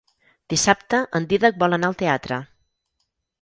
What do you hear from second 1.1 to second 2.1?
en Dídac vol anar al